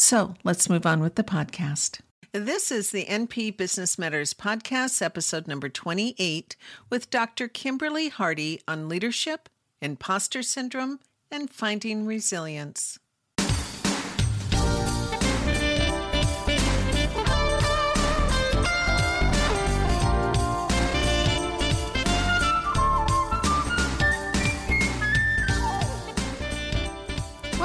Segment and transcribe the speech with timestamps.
[0.00, 1.98] So let's move on with the podcast.
[2.30, 6.54] This is the NP Business Matters Podcast, episode number 28,
[6.88, 7.48] with Dr.
[7.48, 9.48] Kimberly Hardy on leadership,
[9.82, 11.00] imposter syndrome,
[11.32, 13.00] and finding resilience.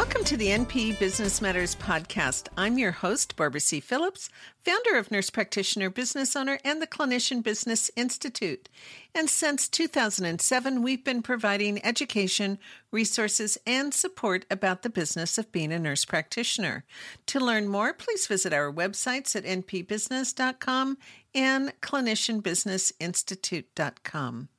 [0.04, 2.50] Welcome to the NP Business Matters podcast.
[2.58, 3.80] I'm your host, Barbara C.
[3.80, 4.30] Phillips,
[4.66, 8.68] founder of Nurse Practitioner Business Owner and the Clinician Business Institute.
[9.16, 12.60] And since 2007, we've been providing education,
[12.92, 16.84] resources, and support about the business of being a nurse practitioner.
[17.28, 20.98] To learn more, please visit our websites at npbusiness.com
[21.34, 24.50] and clinicianbusinessinstitute.com.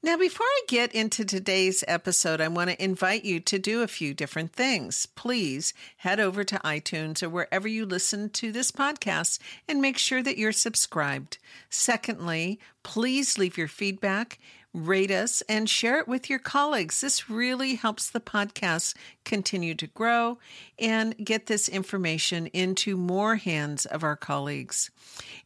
[0.00, 3.88] Now, before I get into today's episode, I want to invite you to do a
[3.88, 5.06] few different things.
[5.06, 10.22] Please head over to iTunes or wherever you listen to this podcast and make sure
[10.22, 11.38] that you're subscribed.
[11.68, 14.38] Secondly, please leave your feedback
[14.86, 17.00] rate us, and share it with your colleagues.
[17.00, 18.94] This really helps the podcast
[19.24, 20.38] continue to grow
[20.78, 24.90] and get this information into more hands of our colleagues.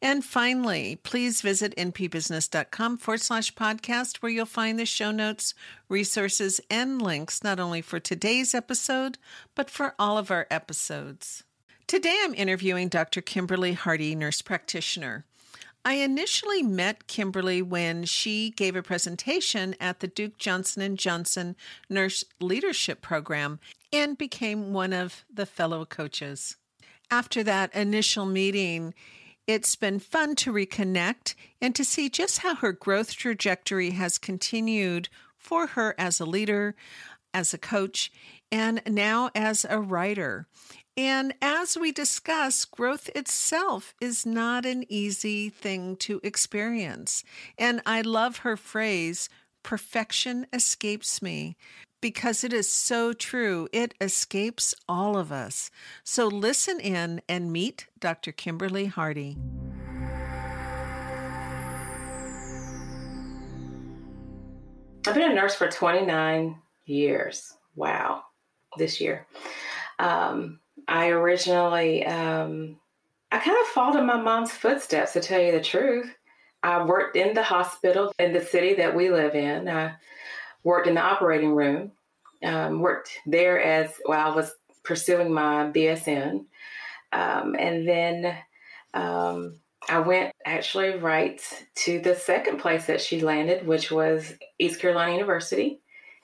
[0.01, 5.55] And finally, please visit npbusiness.com forward slash podcast, where you'll find the show notes,
[5.89, 9.19] resources, and links not only for today's episode,
[9.55, 11.45] but for all of our episodes.
[11.87, 13.21] Today I'm interviewing Dr.
[13.21, 15.27] Kimberly Hardy, nurse practitioner.
[15.85, 21.57] I initially met Kimberly when she gave a presentation at the Duke Johnson & Johnson
[21.91, 23.59] Nurse Leadership Program
[23.93, 26.57] and became one of the fellow coaches.
[27.11, 28.95] After that initial meeting,
[29.49, 35.09] it's been fun to reconnect and to see just how her growth trajectory has continued
[35.37, 36.77] for her as a leader,
[37.35, 38.13] as a coach,
[38.53, 40.47] and now as a writer.
[40.97, 47.25] And as we discuss, growth itself is not an easy thing to experience.
[47.57, 49.31] And I love her phrase,
[49.63, 51.57] perfection escapes me,
[52.03, 53.69] because it is so true.
[53.73, 55.71] It escapes all of us.
[56.05, 58.31] So listen in and meet Dr.
[58.31, 59.39] Kimberly Hardy.
[65.07, 67.55] I've been a nurse for 29 years.
[67.77, 68.25] Wow,
[68.77, 69.27] this year.
[69.99, 70.61] Um,
[70.93, 72.77] I originally, um,
[73.31, 76.15] I kind of followed in my mom's footsteps, to tell you the truth.
[76.63, 79.71] I worked in the hospital in the city that we live in.
[79.71, 79.95] I
[80.63, 81.93] worked in the operating room,
[82.45, 84.53] um, worked there as while I was
[84.85, 86.45] pursuing my BSN.
[87.11, 88.37] Um, and then
[88.93, 91.41] um, I went actually right
[91.87, 95.81] to the second place that she landed, which was East Carolina University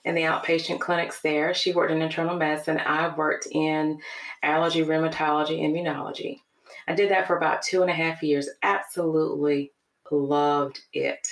[0.08, 1.52] in the outpatient clinics there.
[1.52, 2.78] She worked in internal medicine.
[2.78, 4.00] I worked in
[4.42, 6.41] allergy, rheumatology, immunology.
[6.88, 8.48] I did that for about two and a half years.
[8.62, 9.70] Absolutely
[10.10, 11.28] loved it.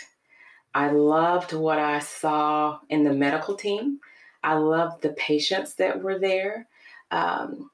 [0.74, 3.98] I loved what I saw in the medical team.
[4.44, 6.68] I loved the patients that were there.
[7.10, 7.70] Um,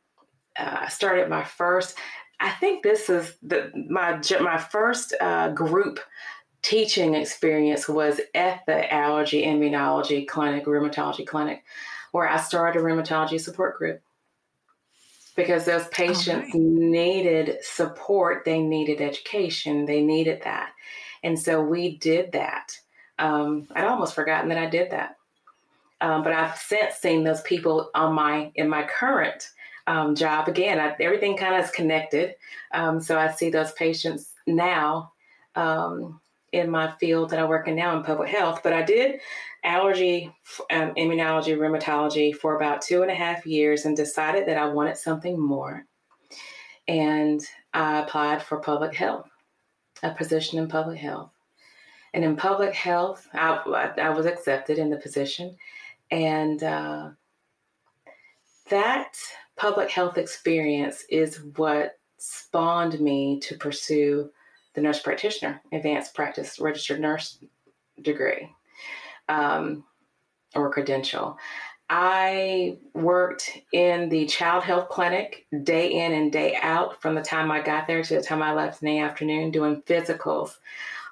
[0.56, 1.98] uh, I started my first.
[2.38, 5.98] I think this is the my my first uh, group
[6.62, 11.64] teaching experience was at the allergy immunology clinic, rheumatology clinic,
[12.12, 14.00] where I started a rheumatology support group
[15.34, 16.54] because those patients right.
[16.54, 20.72] needed support, they needed education, they needed that.
[21.22, 22.76] And so we did that.
[23.18, 25.16] Um, I'd almost forgotten that I did that.
[26.00, 29.50] Um, but I've since seen those people on my in my current
[29.86, 30.80] um, job again.
[30.80, 32.34] I, everything kind of is connected,
[32.72, 35.12] um, so I see those patients now
[35.54, 36.20] um,
[36.52, 39.20] in my field that I work in now in public health, but I did
[39.64, 40.30] allergy,
[40.70, 44.96] um, immunology, rheumatology for about two and a half years and decided that I wanted
[44.96, 45.86] something more.
[46.88, 47.40] And
[47.72, 49.28] I applied for public health,
[50.02, 51.30] a position in public health.
[52.12, 55.56] And in public health, I, I was accepted in the position.
[56.10, 57.10] And uh,
[58.68, 59.16] that
[59.56, 64.30] public health experience is what spawned me to pursue
[64.74, 67.38] the nurse practitioner, advanced practice registered nurse
[68.00, 68.50] degree
[69.28, 69.84] um,
[70.54, 71.38] or credential.
[71.90, 77.50] I worked in the child health clinic day in and day out from the time
[77.50, 80.56] I got there to the time I left in the afternoon doing physicals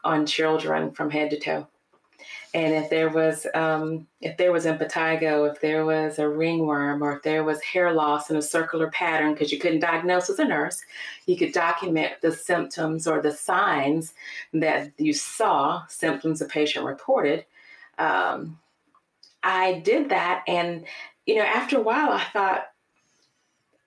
[0.05, 1.67] on children from head to toe.
[2.53, 7.17] And if there was um, if there was impetigo, if there was a ringworm, or
[7.17, 10.45] if there was hair loss in a circular pattern, because you couldn't diagnose as a
[10.45, 10.83] nurse,
[11.27, 14.15] you could document the symptoms or the signs
[14.53, 17.45] that you saw, symptoms the patient reported.
[17.99, 18.59] Um,
[19.45, 20.85] I did that, and
[21.27, 22.65] you know, after a while, I thought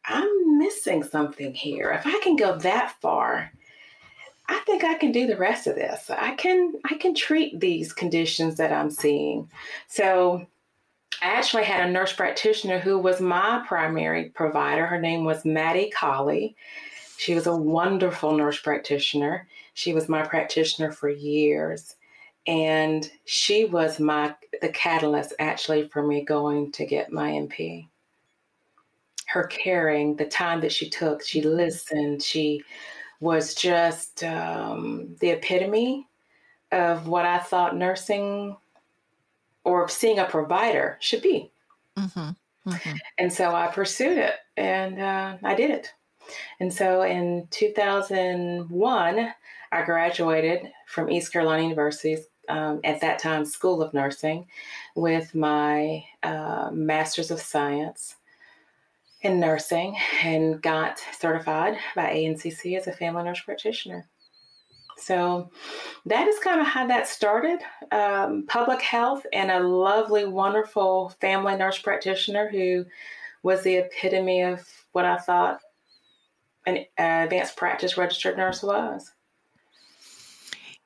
[0.06, 1.92] I'm missing something here.
[1.92, 3.52] If I can go that far,
[4.48, 6.10] I think I can do the rest of this.
[6.10, 9.50] I can I can treat these conditions that I'm seeing.
[9.88, 10.46] So
[11.22, 14.86] I actually had a nurse practitioner who was my primary provider.
[14.86, 16.56] Her name was Maddie Colley.
[17.18, 19.48] She was a wonderful nurse practitioner.
[19.74, 21.96] She was my practitioner for years.
[22.46, 27.88] And she was my the catalyst actually for me going to get my NP
[29.28, 32.62] Her caring, the time that she took, she listened, she
[33.20, 36.08] was just um, the epitome
[36.72, 38.58] of what I thought nursing
[39.64, 41.52] or seeing a provider should be.
[41.98, 42.70] Mm-hmm.
[42.70, 42.96] Mm-hmm.
[43.18, 45.94] And so I pursued it and uh, I did it.
[46.60, 49.34] And so in 2001,
[49.72, 54.48] I graduated from East Carolina University's, um, at that time, School of Nursing,
[54.96, 58.16] with my uh, Master's of Science
[59.24, 64.06] in nursing and got certified by ANCC as a family nurse practitioner.
[64.98, 65.50] So
[66.06, 67.60] that is kind of how that started.
[67.92, 72.86] Um, public health and a lovely, wonderful family nurse practitioner who
[73.42, 75.60] was the epitome of what I thought
[76.66, 79.12] an uh, advanced practice registered nurse was.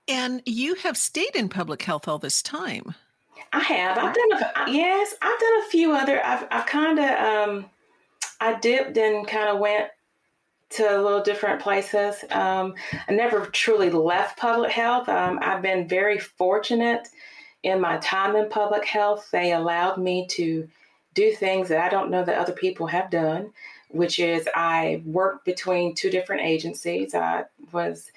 [0.08, 2.96] And you have stayed in public health all this time.
[3.54, 3.98] I have.
[3.98, 5.14] I've done a, yes.
[5.22, 6.26] I've done a few other.
[6.26, 7.66] I've I've kind of um,
[8.40, 9.90] I dipped and kind of went
[10.70, 12.24] to a little different places.
[12.30, 12.76] Um,
[13.08, 15.08] I never truly left public health.
[15.08, 17.08] Um, I've been very fortunate
[17.64, 19.30] in my time in public health.
[19.32, 20.68] They allowed me to
[21.14, 23.52] do things that I don't know that other people have done,
[23.90, 27.16] which is I worked between two different agencies.
[27.16, 28.12] I was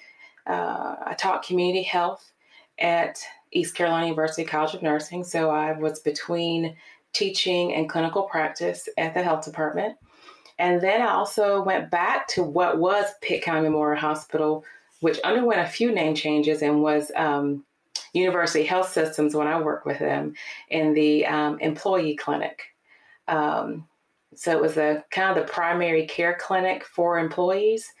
[0.45, 2.31] uh, I taught community health
[2.79, 3.19] at
[3.51, 6.75] East Carolina University College of Nursing, so I was between
[7.13, 9.97] teaching and clinical practice at the health department.
[10.61, 14.63] And then I also went back to what was Pitt County Memorial Hospital,
[14.99, 17.65] which underwent a few name changes and was um,
[18.13, 20.35] University Health Systems when I worked with them
[20.69, 22.61] in the um, employee clinic.
[23.27, 23.87] Um,
[24.35, 27.91] so it was a kind of the primary care clinic for employees.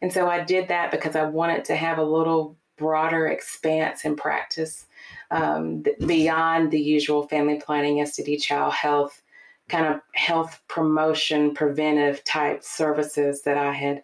[0.00, 4.16] And so I did that because I wanted to have a little broader expanse in
[4.16, 4.86] practice
[5.30, 9.20] um, beyond the usual family planning, STD, child health,
[9.68, 14.02] kind of health promotion, preventive type services that I had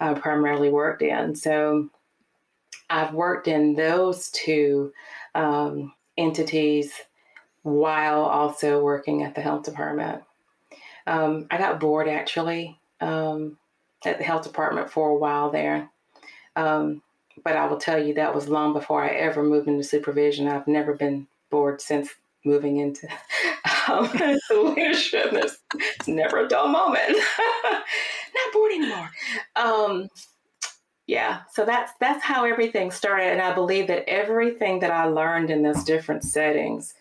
[0.00, 1.34] uh, primarily worked in.
[1.34, 1.88] So
[2.90, 4.92] I've worked in those two
[5.34, 6.92] um, entities
[7.62, 10.22] while also working at the health department.
[11.06, 13.58] Um, I got bored actually um,
[14.04, 15.90] at the health department for a while there.
[16.54, 17.02] Um,
[17.44, 20.48] but I will tell you that was long before I ever moved into supervision.
[20.48, 22.10] I've never been bored since
[22.44, 23.08] moving into
[23.88, 24.10] um,
[24.74, 25.30] leadership.
[25.32, 25.58] There's
[26.06, 27.16] never a dull moment.
[27.64, 29.10] Not bored anymore.
[29.56, 30.08] Um,
[31.06, 35.50] yeah, so that's that's how everything started, and I believe that everything that I learned
[35.50, 36.94] in those different settings,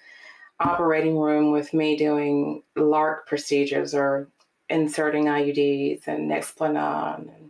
[0.60, 4.30] operating room with me doing LARC procedures or
[4.70, 7.50] inserting IUDs and Nexplanon and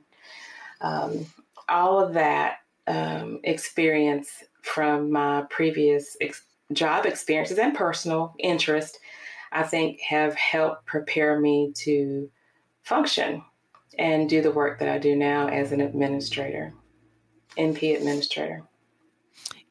[0.82, 1.26] um,
[1.70, 9.00] all of that um, experience from my previous ex- job experiences and personal interest,
[9.56, 12.30] I think have helped prepare me to
[12.84, 13.44] function
[13.98, 16.74] and do the work that I do now as an administrator,
[17.58, 18.64] NP administrator.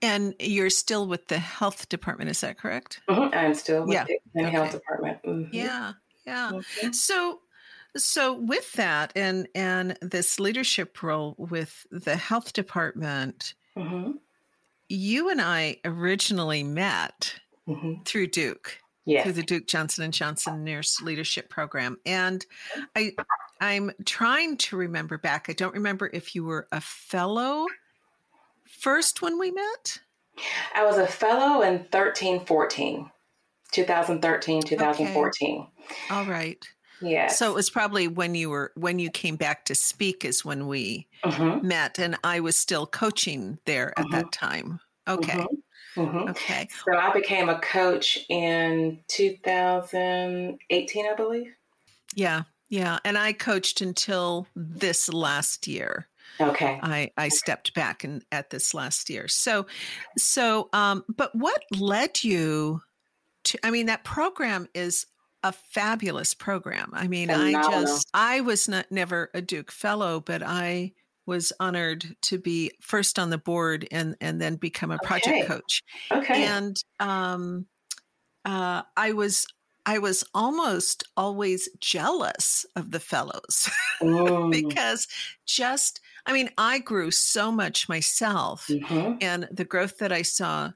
[0.03, 3.01] And you're still with the health department, is that correct?
[3.09, 3.35] Mm-hmm.
[3.35, 4.05] I'm still with yeah.
[4.35, 4.51] the okay.
[4.51, 5.19] health department.
[5.23, 5.55] Mm-hmm.
[5.55, 5.93] Yeah,
[6.27, 6.51] yeah.
[6.53, 6.93] Mm-hmm.
[6.93, 7.41] So,
[7.97, 14.13] so with that and and this leadership role with the health department, mm-hmm
[14.89, 17.35] you and I originally met
[17.69, 18.03] mm-hmm.
[18.05, 18.79] through Duke.
[19.23, 22.45] Through the Duke Johnson and Johnson Nurse Leadership Program, and
[22.97, 23.13] I,
[23.61, 25.47] I'm trying to remember back.
[25.49, 27.67] I don't remember if you were a fellow
[28.65, 30.01] first when we met.
[30.75, 33.11] I was a fellow in 13, 14,
[33.73, 35.61] 2013, 2014.
[35.61, 35.95] Okay.
[36.11, 36.65] All right.
[37.01, 37.29] Yeah.
[37.29, 40.67] So it was probably when you were when you came back to speak is when
[40.67, 41.67] we mm-hmm.
[41.67, 44.17] met, and I was still coaching there at mm-hmm.
[44.17, 44.81] that time.
[45.07, 45.33] Okay.
[45.35, 45.55] Mm-hmm.
[45.97, 46.29] Mm-hmm.
[46.31, 46.69] Okay.
[46.85, 51.55] So I became a coach in 2018, I believe.
[52.15, 52.43] Yeah.
[52.69, 52.99] Yeah.
[53.05, 56.09] And I coached until this last year.
[56.41, 56.81] Okay.
[56.83, 59.29] I, I stepped back and at this last year.
[59.29, 59.67] So,
[60.19, 62.81] so, um, but what led you
[63.45, 65.07] to, I mean, that program is
[65.45, 66.91] a fabulous program.
[66.93, 67.61] I mean, Phenomenal.
[67.61, 70.93] I just, I was not never a Duke fellow, but I
[71.27, 75.47] was honored to be first on the board and, and then become a project okay.
[75.47, 75.83] coach.
[76.11, 76.45] Okay.
[76.45, 77.67] And, um,
[78.45, 79.47] uh, I was
[79.87, 83.69] I was almost always jealous of the fellows
[84.01, 84.51] mm.
[84.51, 85.07] because
[85.47, 89.17] just, I mean, I grew so much myself, mm-hmm.
[89.21, 90.73] and the growth that I saw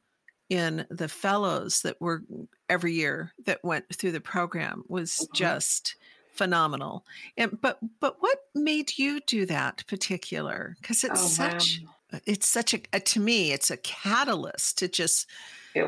[0.51, 2.23] in the fellows that were
[2.69, 5.35] every year that went through the program was mm-hmm.
[5.35, 5.97] just
[6.39, 7.05] phenomenal.
[7.37, 10.77] And but but what made you do that particular?
[10.81, 12.21] Because it's oh, such wow.
[12.25, 15.27] it's such a, to me it's a catalyst to just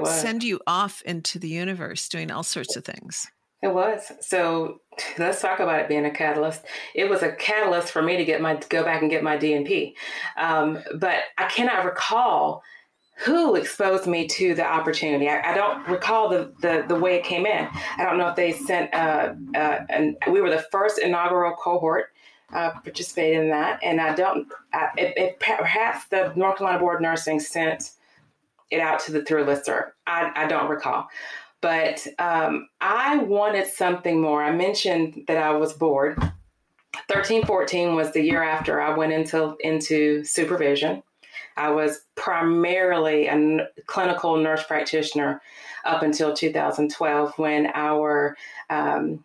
[0.05, 3.27] send you off into the universe doing all sorts of things.
[3.63, 4.13] It was.
[4.21, 4.81] So
[5.19, 6.65] let's talk about it being a catalyst.
[6.95, 9.95] It was a catalyst for me to get my go back and get my DNP.
[10.37, 12.63] Um, but I cannot recall
[13.21, 15.29] who exposed me to the opportunity.
[15.29, 17.69] I, I, don't recall the, the, the way it came in.
[17.99, 22.13] I don't know if they sent, uh, uh, and we were the first inaugural cohort
[22.53, 24.49] uh, participated in that, and I don't.
[24.73, 27.91] I, it, it, perhaps the North Carolina Board of Nursing sent
[28.71, 29.95] it out to the through lister.
[30.07, 31.09] I, I don't recall.
[31.61, 34.43] But um, I wanted something more.
[34.43, 36.19] I mentioned that I was bored.
[37.09, 41.03] 13, 14 was the year after I went into, into supervision.
[41.57, 45.41] I was primarily a clinical nurse practitioner
[45.85, 48.37] up until 2012 when our
[48.69, 49.25] um,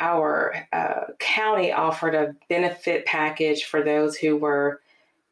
[0.00, 4.80] our uh, county offered a benefit package for those who were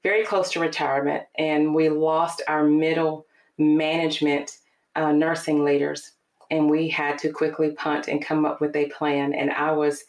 [0.03, 3.27] very close to retirement, and we lost our middle
[3.59, 4.59] management
[4.97, 6.13] uh, nursing leaders,
[6.51, 9.33] and we had to quickly punt and come up with a plan.
[9.35, 10.05] And I was,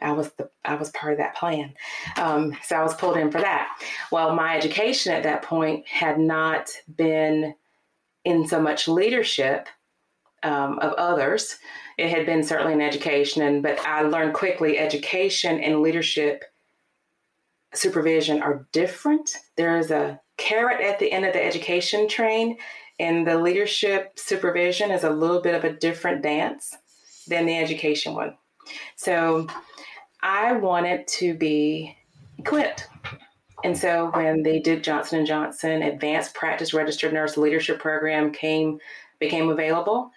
[0.00, 1.74] I was the, I was part of that plan.
[2.16, 3.68] Um, so I was pulled in for that.
[4.12, 7.54] Well, my education at that point had not been
[8.24, 9.68] in so much leadership
[10.42, 11.56] um, of others.
[11.96, 16.44] It had been certainly in education, and but I learned quickly education and leadership
[17.74, 19.36] supervision are different.
[19.56, 22.58] There is a carrot at the end of the education train,
[22.98, 26.74] and the leadership supervision is a little bit of a different dance
[27.28, 28.36] than the education one.
[28.96, 29.46] So
[30.26, 31.96] I wanted to be
[32.36, 32.88] equipped.
[33.62, 38.80] And so when the Duke Johnson and Johnson Advanced Practice Registered Nurse Leadership Program came
[39.20, 40.10] became available,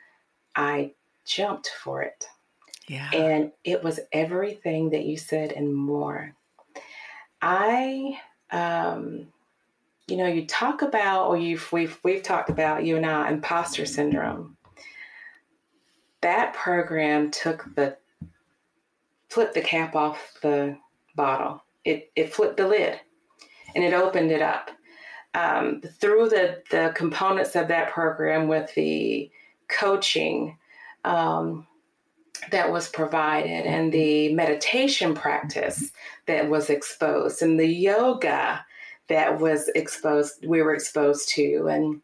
[0.56, 0.94] I
[1.25, 2.25] jumped for it.
[2.88, 3.08] Yeah.
[3.12, 6.34] And it was everything that you said and more.
[7.39, 8.20] I
[8.51, 9.28] um,
[10.08, 13.86] you know, you talk about, or you've we've we've talked about you and I imposter
[13.86, 14.58] syndrome.
[16.22, 17.99] That program took the
[19.29, 20.77] flipped the cap off the
[21.15, 21.63] bottle.
[21.86, 23.00] It it flipped the lid,
[23.75, 24.71] and it opened it up.
[25.33, 29.29] Um, through the the components of that program with the
[29.67, 30.57] coaching
[31.05, 31.67] um,
[32.51, 35.91] that was provided and the meditation practice
[36.25, 38.65] that was exposed and the yoga
[39.07, 42.01] that was exposed we were exposed to and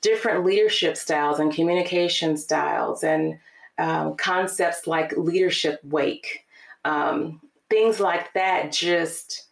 [0.00, 3.38] different leadership styles and communication styles and
[3.78, 6.43] um, concepts like leadership wake
[6.84, 9.48] um, things like that just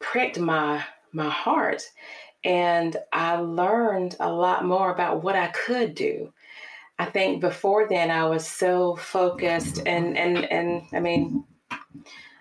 [0.00, 1.82] pricked my my heart
[2.44, 6.30] and i learned a lot more about what i could do
[6.98, 11.44] i think before then i was so focused and and and i mean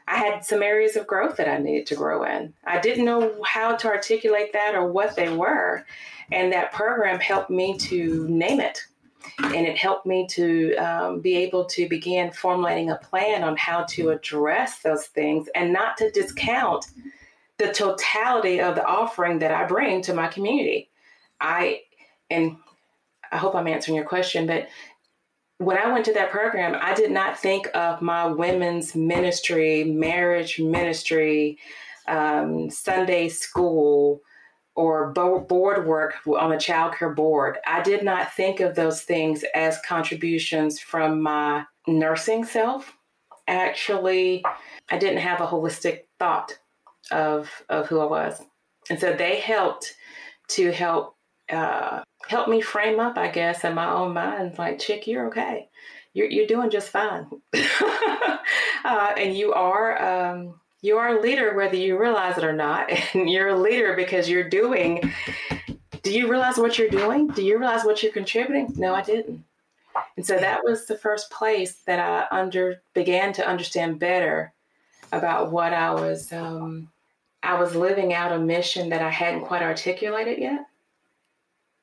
[0.06, 2.53] I had some areas of growth that I needed to grow in.
[2.65, 5.86] I didn't know how to articulate that or what they were.
[6.32, 8.80] And that program helped me to name it.
[9.44, 13.84] And it helped me to um, be able to begin formulating a plan on how
[13.84, 16.86] to address those things and not to discount
[17.58, 20.89] the totality of the offering that I bring to my community.
[21.39, 21.82] I,
[22.30, 22.58] and
[23.32, 24.68] I hope I'm answering your question, but
[25.58, 30.60] when I went to that program, I did not think of my women's ministry, marriage
[30.60, 31.58] ministry,
[32.08, 34.22] um, Sunday school,
[34.75, 37.58] or board work on the child care board.
[37.68, 42.96] I did not think of those things as contributions from my nursing self
[43.48, 44.44] actually
[44.89, 46.58] I didn't have a holistic thought
[47.12, 48.42] of of who I was,
[48.89, 49.94] and so they helped
[50.50, 51.15] to help
[51.50, 55.70] uh, help me frame up, I guess, in my own mind, like, chick, you're okay.
[56.13, 60.01] You're you're doing just fine, uh, and you are.
[60.01, 62.92] Um, you are a leader whether you realize it or not.
[63.13, 65.12] And you're a leader because you're doing.
[66.04, 67.28] Do you realize what you're doing?
[67.30, 68.74] Do you realize what you're contributing?
[68.75, 69.44] No i didn't.
[70.18, 74.54] And so that was the first place that I under began to understand better
[75.12, 76.90] about what I was um,
[77.42, 80.66] I was living out a mission that I hadn't quite articulated yet,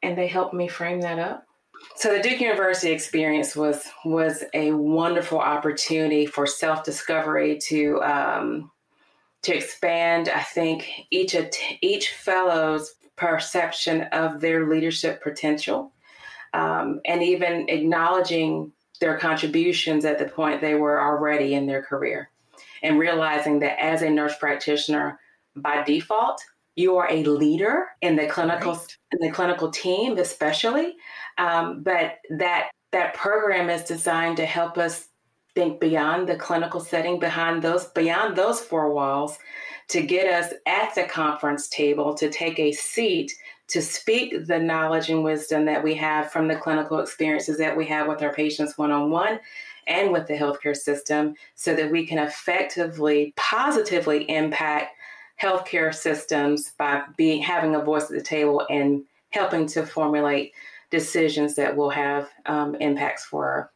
[0.03, 1.47] and they helped me frame that up.
[1.97, 8.71] So the Duke University experience was was a wonderful opportunity for self discovery to um,
[9.43, 10.29] to expand.
[10.29, 11.35] I think each
[11.81, 15.93] each fellow's perception of their leadership potential
[16.55, 22.31] um, and even acknowledging their contributions at the point they were already in their career
[22.83, 25.21] and realizing that as a nurse practitioner
[25.57, 26.41] by default
[26.77, 28.97] you are a leader in the clinical right.
[29.13, 30.95] in the clinical team especially
[31.37, 35.09] um, but that that program is designed to help us
[35.61, 39.39] think beyond the clinical setting behind those beyond those four walls
[39.89, 43.31] to get us at the conference table to take a seat
[43.69, 47.85] to speak the knowledge and wisdom that we have from the clinical experiences that we
[47.85, 49.39] have with our patients one on one
[49.87, 54.95] and with the healthcare system so that we can effectively, positively impact
[55.43, 60.53] healthcare systems by being having a voice at the table and helping to formulate
[60.91, 63.71] decisions that will have um, impacts for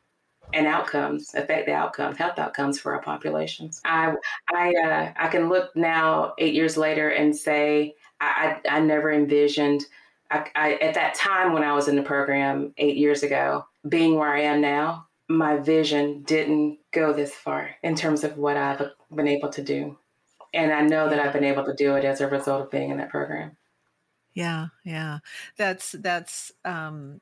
[0.54, 4.14] and outcomes affect the outcomes health outcomes for our populations i
[4.52, 9.86] i uh, i can look now eight years later and say I, I, never envisioned.
[10.30, 14.16] I, I, at that time when I was in the program eight years ago, being
[14.16, 18.82] where I am now, my vision didn't go this far in terms of what I've
[19.14, 19.98] been able to do.
[20.52, 22.90] And I know that I've been able to do it as a result of being
[22.90, 23.56] in that program.
[24.34, 25.18] Yeah, yeah.
[25.56, 27.20] That's that's um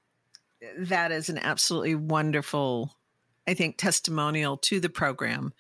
[0.79, 2.95] that is an absolutely wonderful
[3.47, 5.53] I think testimonial to the program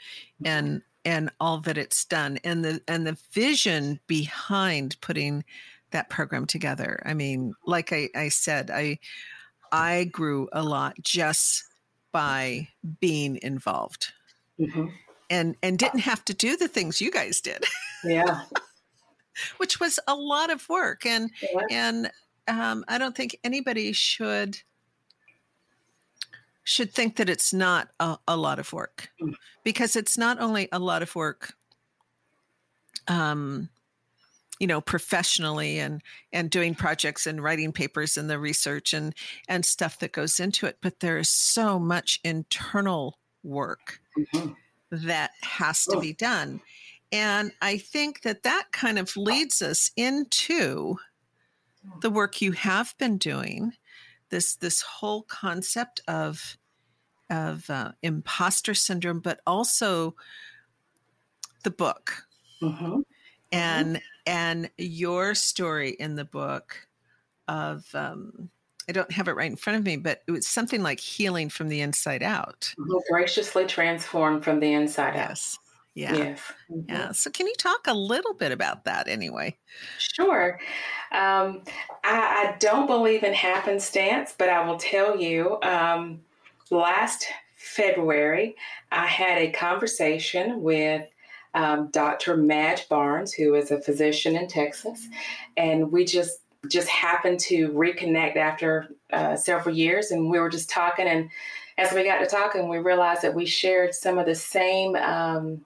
[0.44, 5.44] and and all that it's done and the and the vision behind putting
[5.90, 8.98] that program together i mean like i, I said i
[9.70, 11.64] i grew a lot just
[12.12, 12.68] by
[13.00, 14.12] being involved
[14.60, 14.86] mm-hmm.
[15.30, 17.64] and and didn't have to do the things you guys did
[18.04, 18.42] yeah
[19.56, 21.60] which was a lot of work and yeah.
[21.70, 22.10] and
[22.48, 24.58] um, i don't think anybody should
[26.64, 29.34] should think that it's not a, a lot of work mm.
[29.64, 31.54] because it's not only a lot of work
[33.08, 33.68] um
[34.60, 39.14] you know professionally and and doing projects and writing papers and the research and
[39.48, 44.52] and stuff that goes into it but there is so much internal work mm-hmm.
[44.90, 46.00] that has to oh.
[46.00, 46.60] be done
[47.10, 50.96] and i think that that kind of leads us into
[52.00, 53.72] the work you have been doing
[54.32, 56.56] this this whole concept of
[57.30, 60.16] of uh, imposter syndrome, but also
[61.62, 62.24] the book
[62.60, 62.84] mm-hmm.
[62.84, 63.00] mm-hmm.
[63.52, 64.02] and mm-hmm.
[64.26, 66.88] and your story in the book
[67.46, 68.50] of um,
[68.88, 71.48] I don't have it right in front of me, but it was something like healing
[71.48, 72.74] from the inside out.
[73.08, 75.58] Graciously transformed from the inside yes.
[75.58, 75.71] out.
[75.94, 76.16] Yeah.
[76.16, 76.40] Yes.
[76.70, 76.90] Mm-hmm.
[76.90, 77.12] Yeah.
[77.12, 79.58] So, can you talk a little bit about that anyway?
[79.98, 80.58] Sure.
[81.10, 81.62] Um,
[82.02, 86.22] I, I, don't believe in happenstance, but I will tell you um,
[86.70, 87.26] last
[87.56, 88.56] February,
[88.90, 91.06] I had a conversation with
[91.54, 92.38] um, Dr.
[92.38, 95.06] Madge Barnes, who is a physician in Texas,
[95.56, 100.70] and we just just happened to reconnect after uh, several years, and we were just
[100.70, 101.06] talking.
[101.06, 101.28] And
[101.76, 105.64] as we got to talking, we realized that we shared some of the same um,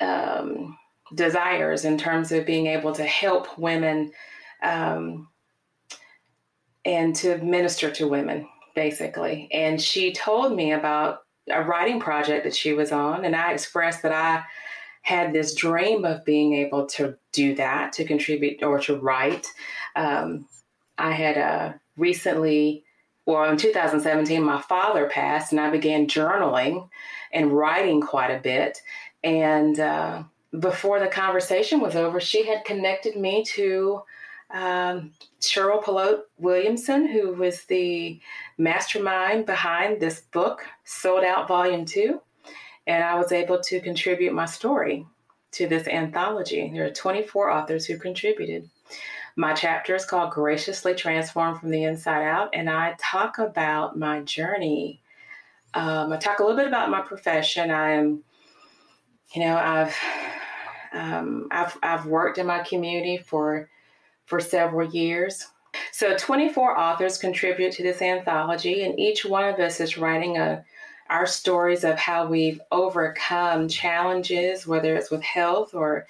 [0.00, 0.78] um,
[1.14, 4.12] desires in terms of being able to help women
[4.62, 5.28] um,
[6.84, 8.46] and to minister to women
[8.78, 9.48] basically.
[9.52, 14.04] And she told me about a writing project that she was on, and I expressed
[14.04, 14.44] that I
[15.02, 19.48] had this dream of being able to do that, to contribute or to write.
[19.96, 20.46] Um,
[20.96, 22.84] I had uh, recently,
[23.26, 26.88] well, in 2017, my father passed, and I began journaling
[27.32, 28.80] and writing quite a bit.
[29.24, 30.22] And uh,
[30.58, 34.02] before the conversation was over, she had connected me to
[34.50, 38.20] um, Cheryl Polote Williamson, who was the
[38.56, 42.20] mastermind behind this book, Sold Out Volume 2.
[42.86, 45.06] And I was able to contribute my story
[45.52, 46.70] to this anthology.
[46.72, 48.70] There are 24 authors who contributed.
[49.36, 54.20] My chapter is called Graciously Transformed from the Inside Out, and I talk about my
[54.22, 55.00] journey
[55.74, 57.70] Um, I talk a little bit about my profession.
[57.70, 58.24] I am,
[59.34, 59.94] you know, I've
[60.92, 63.68] um, I've I've worked in my community for
[64.26, 65.46] for several years.
[65.92, 70.64] So 24 authors contribute to this anthology, and each one of us is writing a
[71.10, 76.06] our stories of how we've overcome challenges, whether it's with health or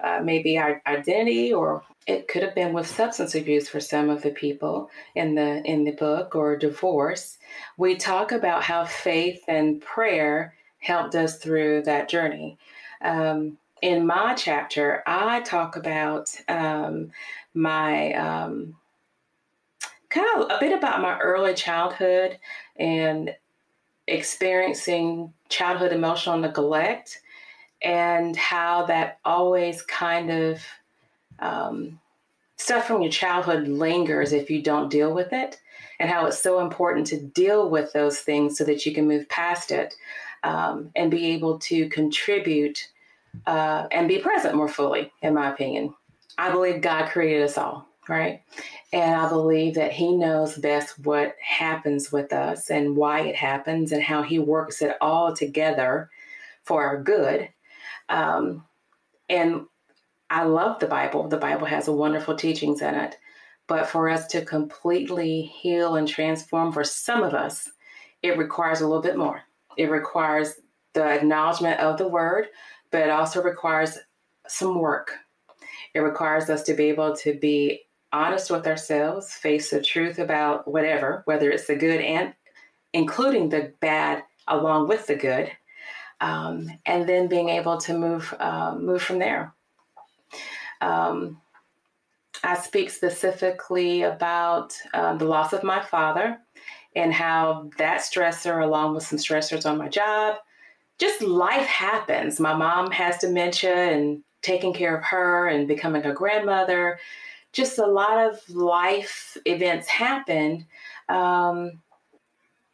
[0.00, 4.22] uh, maybe our identity, or it could have been with substance abuse for some of
[4.22, 7.38] the people in the in the book, or divorce.
[7.76, 12.58] We talk about how faith and prayer helped us through that journey.
[13.00, 17.10] Um, in my chapter, I talk about um,
[17.54, 18.76] my um,
[20.10, 22.38] kind of a bit about my early childhood
[22.76, 23.34] and
[24.06, 27.20] experiencing childhood emotional neglect
[27.80, 30.60] and how that always kind of
[31.38, 31.98] um,
[32.56, 35.60] stuff from your childhood lingers if you don't deal with it
[35.98, 39.28] and how it's so important to deal with those things so that you can move
[39.28, 39.94] past it
[40.44, 42.90] um, and be able to contribute
[43.46, 45.94] uh, and be present more fully in my opinion
[46.38, 48.42] i believe god created us all right
[48.92, 53.90] and I believe that He knows best what happens with us and why it happens
[53.90, 56.10] and how He works it all together
[56.64, 57.48] for our good.
[58.08, 58.64] Um,
[59.30, 59.62] and
[60.28, 61.28] I love the Bible.
[61.28, 63.16] The Bible has wonderful teachings in it.
[63.66, 67.70] But for us to completely heal and transform for some of us,
[68.22, 69.42] it requires a little bit more.
[69.76, 70.54] It requires
[70.94, 72.48] the acknowledgement of the word,
[72.90, 73.98] but it also requires
[74.46, 75.12] some work.
[75.94, 77.82] It requires us to be able to be
[78.12, 82.34] honest with ourselves, face the truth about whatever, whether it's the good and
[82.92, 85.50] including the bad along with the good,
[86.20, 89.54] um, and then being able to move uh, move from there.
[90.80, 91.40] Um,
[92.44, 96.38] I speak specifically about uh, the loss of my father
[96.94, 100.36] and how that stressor, along with some stressors on my job,
[100.98, 102.38] just life happens.
[102.38, 106.98] My mom has dementia and taking care of her and becoming a grandmother
[107.52, 110.64] just a lot of life events happened
[111.08, 111.80] um,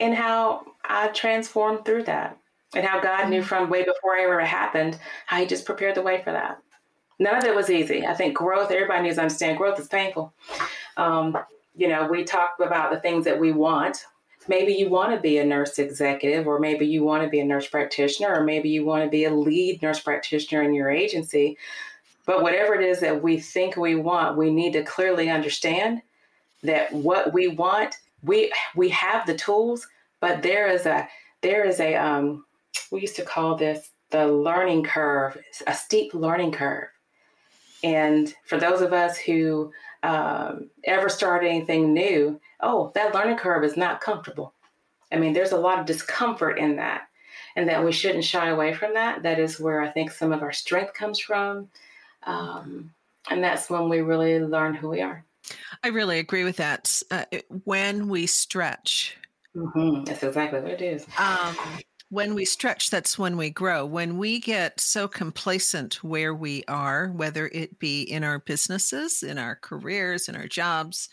[0.00, 2.38] and how I transformed through that
[2.74, 3.46] and how God knew mm-hmm.
[3.46, 6.58] from way before it ever happened how He just prepared the way for that.
[7.18, 8.06] None of it was easy.
[8.06, 10.32] I think growth, everybody needs to understand growth is painful.
[10.96, 11.36] Um,
[11.78, 14.04] you know, we talk about the things that we want.
[14.48, 17.44] Maybe you want to be a nurse executive, or maybe you want to be a
[17.44, 21.56] nurse practitioner, or maybe you want to be a lead nurse practitioner in your agency.
[22.26, 26.02] But whatever it is that we think we want, we need to clearly understand
[26.64, 29.86] that what we want, we we have the tools,
[30.20, 31.08] but there is a
[31.42, 32.44] there is a um,
[32.90, 35.38] we used to call this the learning curve,
[35.68, 36.88] a steep learning curve.
[37.84, 39.70] And for those of us who
[40.02, 44.52] um, ever start anything new, oh, that learning curve is not comfortable.
[45.12, 47.08] I mean, there's a lot of discomfort in that,
[47.56, 49.22] and that we shouldn't shy away from that.
[49.22, 51.68] That is where I think some of our strength comes from.
[52.24, 52.92] Um,
[53.30, 55.24] and that's when we really learn who we are.
[55.82, 57.02] I really agree with that.
[57.10, 57.24] Uh,
[57.64, 59.16] when we stretch,
[59.56, 60.04] mm-hmm.
[60.04, 61.06] that's exactly what it is.
[61.18, 61.56] Um,
[62.10, 63.84] when we stretch, that's when we grow.
[63.84, 69.38] When we get so complacent where we are, whether it be in our businesses, in
[69.38, 71.08] our careers, in our jobs,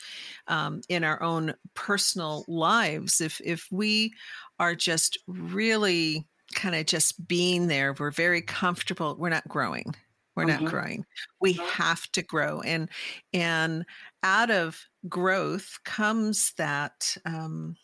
[0.47, 4.13] um, in our own personal lives, if if we
[4.59, 9.15] are just really kind of just being there, we're very comfortable.
[9.17, 9.95] We're not growing
[10.35, 10.67] we're not mm-hmm.
[10.67, 11.05] growing
[11.39, 12.89] we have to grow and
[13.33, 13.85] and
[14.23, 17.75] out of growth comes that um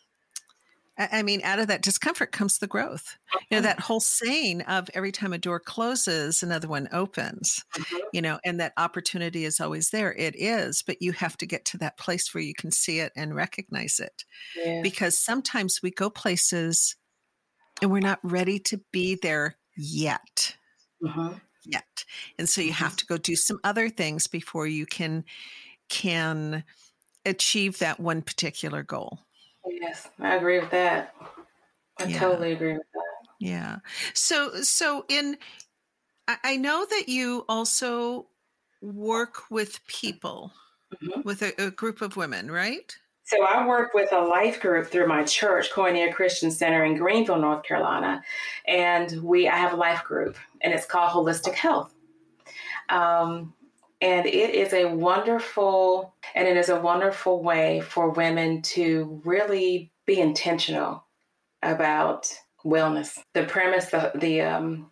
[1.10, 3.16] I mean, out of that discomfort comes the growth.
[3.50, 7.96] You know, that whole saying of every time a door closes, another one opens, mm-hmm.
[8.12, 10.12] you know, and that opportunity is always there.
[10.12, 13.12] It is, but you have to get to that place where you can see it
[13.16, 14.24] and recognize it.
[14.56, 14.80] Yeah.
[14.82, 16.96] Because sometimes we go places
[17.80, 20.56] and we're not ready to be there yet.
[21.02, 22.04] Mm-hmm yet
[22.38, 22.96] and so you have mm-hmm.
[22.96, 25.24] to go do some other things before you can
[25.88, 26.64] can
[27.24, 29.20] achieve that one particular goal
[29.66, 31.14] yes i agree with that
[31.98, 32.18] i yeah.
[32.18, 33.76] totally agree with that yeah
[34.14, 35.36] so so in
[36.28, 38.26] i know that you also
[38.80, 40.52] work with people
[40.94, 41.20] mm-hmm.
[41.22, 45.06] with a, a group of women right so I work with a life group through
[45.06, 48.22] my church, Koinonia Christian Center in Greenville, North Carolina,
[48.66, 51.94] and we I have a life group, and it's called Holistic Health.
[52.88, 53.54] Um,
[54.02, 59.92] and it is a wonderful and it is a wonderful way for women to really
[60.06, 61.04] be intentional
[61.62, 62.28] about
[62.64, 63.18] wellness.
[63.32, 64.90] The premise, the, the um,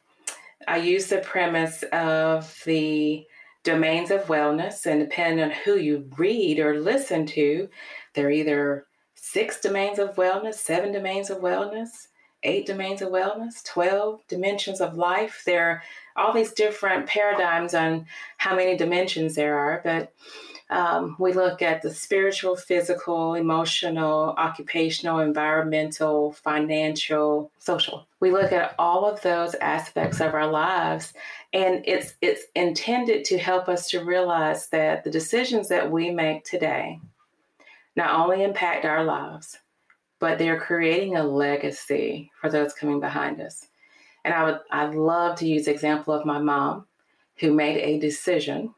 [0.69, 3.27] I use the premise of the
[3.65, 7.69] domains of wellness, and depending on who you read or listen to,
[8.15, 11.89] there are either six domains of wellness, seven domains of wellness.
[12.43, 15.43] eight domains of wellness, 12 dimensions of life.
[15.45, 15.83] There are
[16.17, 20.13] all these different paradigms on how many dimensions there are, but
[20.71, 28.07] um, we look at the spiritual, physical, emotional, occupational, environmental, financial, social.
[28.21, 31.13] We look at all of those aspects of our lives,
[31.53, 36.45] and it's it's intended to help us to realize that the decisions that we make
[36.45, 37.01] today
[37.97, 39.59] not only impact our lives,
[40.21, 43.67] but they're creating a legacy for those coming behind us.
[44.25, 46.87] And I would I'd love to use example of my mom,
[47.37, 48.75] who made a decision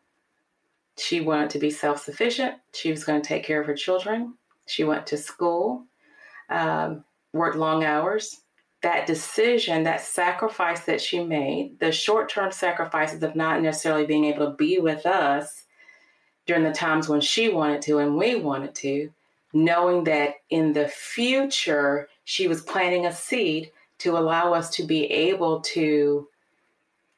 [0.98, 2.56] she wanted to be self sufficient.
[2.74, 4.34] She was going to take care of her children.
[4.66, 5.86] She went to school,
[6.50, 8.40] um, worked long hours.
[8.82, 14.24] That decision, that sacrifice that she made, the short term sacrifices of not necessarily being
[14.24, 15.64] able to be with us
[16.46, 19.10] during the times when she wanted to and we wanted to,
[19.52, 23.70] knowing that in the future she was planting a seed
[24.02, 26.28] to allow us to be able to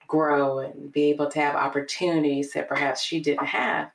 [0.07, 3.90] grow and be able to have opportunities that perhaps she didn't have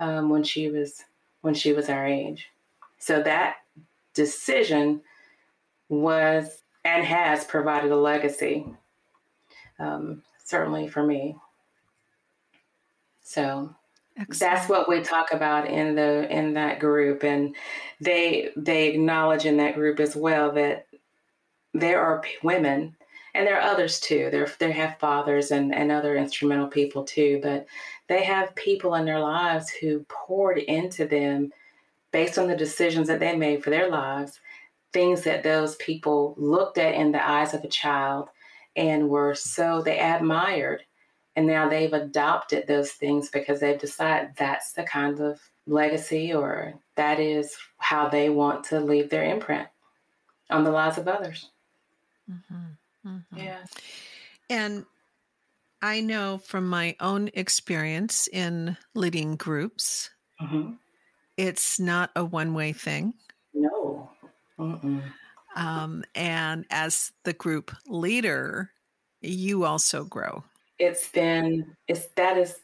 [0.00, 1.04] um, when she was
[1.42, 2.48] when she was our age.
[2.98, 3.56] So that
[4.14, 5.02] decision
[5.88, 8.66] was and has provided a legacy,
[9.78, 11.36] um, certainly for me.
[13.22, 13.74] So
[14.16, 14.40] Excellent.
[14.40, 17.54] that's what we talk about in the in that group, and
[18.00, 20.86] they they acknowledge in that group as well that
[21.74, 22.96] there are women
[23.34, 24.30] and there are others too.
[24.30, 27.66] They they have fathers and and other instrumental people too, but
[28.08, 31.52] they have people in their lives who poured into them
[32.12, 34.40] based on the decisions that they made for their lives,
[34.92, 38.28] things that those people looked at in the eyes of a child
[38.76, 40.82] and were so they admired
[41.36, 46.74] and now they've adopted those things because they've decided that's the kind of legacy or
[46.96, 49.66] that is how they want to leave their imprint
[50.50, 51.50] on the lives of others.
[52.30, 53.08] Mm-hmm.
[53.08, 53.38] Mm-hmm.
[53.38, 53.64] Yeah.
[54.50, 54.86] And
[55.82, 60.10] I know from my own experience in leading groups,
[60.40, 60.72] mm-hmm.
[61.36, 63.14] it's not a one way thing.
[63.52, 64.10] No.
[65.56, 68.70] Um, and as the group leader,
[69.20, 70.44] you also grow.
[70.78, 72.56] It's been, it's that is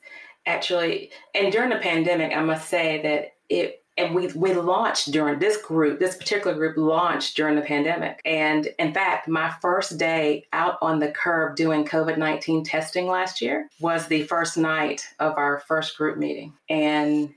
[0.46, 5.38] actually, and during the pandemic, I must say that it and we we launched during
[5.38, 8.20] this group this particular group launched during the pandemic.
[8.24, 13.68] And in fact my first day out on the curb doing covid-19 testing last year
[13.80, 16.54] was the first night of our first group meeting.
[16.68, 17.34] And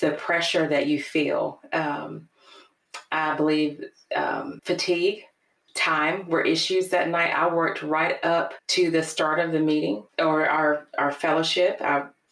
[0.00, 2.28] the pressure that you feel um,
[3.12, 5.24] i believe um, fatigue
[5.78, 7.32] time were issues that night.
[7.34, 11.80] I worked right up to the start of the meeting or our our fellowship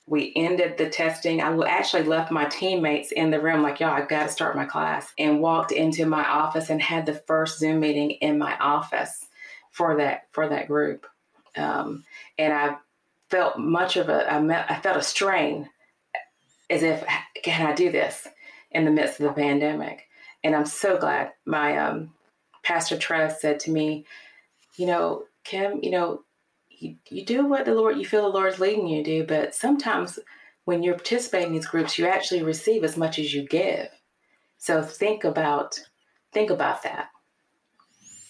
[0.07, 1.41] we ended the testing.
[1.41, 4.65] I actually left my teammates in the room, like, y'all, I got to start my
[4.65, 9.27] class, and walked into my office and had the first Zoom meeting in my office
[9.73, 11.07] for that for that group.
[11.57, 12.05] Um,
[12.39, 12.77] and I
[13.31, 15.69] felt much of a, I, met, I felt a strain,
[16.71, 17.05] as if,
[17.43, 18.29] can I do this
[18.71, 20.07] in the midst of the pandemic?
[20.45, 22.13] And I'm so glad my um,
[22.63, 24.07] pastor Tress said to me,
[24.77, 26.23] you know, Kim, you know,
[26.79, 29.55] you, you do what the Lord, you feel the Lord's leading you to do, but
[29.55, 30.19] sometimes
[30.65, 33.89] when you're participating in these groups, you actually receive as much as you give.
[34.59, 35.81] So think about,
[36.33, 37.11] think about that.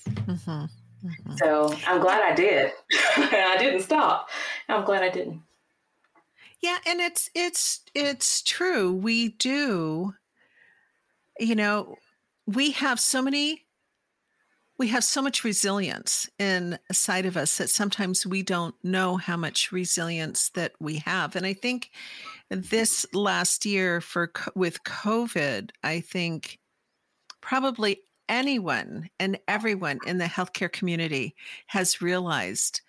[0.08, 0.64] Mm-hmm.
[1.06, 1.36] Mm-hmm.
[1.36, 2.72] So I'm glad I did.
[3.16, 4.28] I didn't stop.
[4.68, 5.42] I'm glad I didn't.
[6.60, 8.92] Yeah, and it's it's it's true.
[8.92, 10.14] We do.
[11.38, 11.96] You know,
[12.46, 13.65] we have so many
[14.78, 19.72] we have so much resilience inside of us that sometimes we don't know how much
[19.72, 21.90] resilience that we have and i think
[22.50, 26.58] this last year for with covid i think
[27.40, 31.34] probably anyone and everyone in the healthcare community
[31.66, 32.80] has realized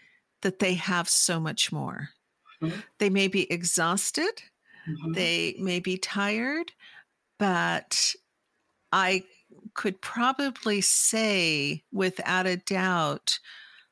[0.41, 2.09] that they have so much more
[2.61, 2.79] mm-hmm.
[2.99, 4.41] they may be exhausted
[4.89, 5.13] mm-hmm.
[5.13, 6.71] they may be tired
[7.39, 8.13] but
[8.91, 9.23] i
[9.73, 13.39] could probably say without a doubt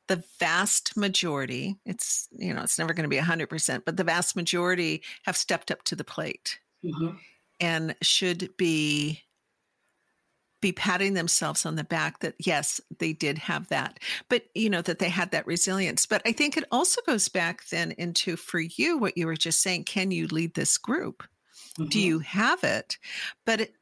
[0.08, 4.36] the vast majority it's you know it's never going to be 100% but the vast
[4.36, 7.16] majority have stepped up to the plate mm-hmm.
[7.60, 9.22] and should be
[10.62, 14.00] be patting themselves on the back that yes they did have that
[14.30, 17.68] but you know that they had that resilience but i think it also goes back
[17.70, 21.24] then into for you what you were just saying can you lead this group
[21.78, 21.86] mm-hmm.
[21.90, 22.98] do you have it
[23.46, 23.76] but it,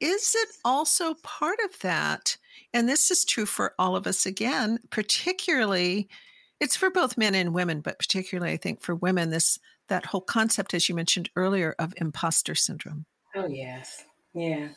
[0.00, 2.36] is it also part of that?
[2.72, 6.08] And this is true for all of us again, particularly
[6.60, 9.58] it's for both men and women, but particularly I think for women, this
[9.88, 13.06] that whole concept, as you mentioned earlier, of imposter syndrome.
[13.34, 14.04] Oh yes.
[14.34, 14.68] Yeah.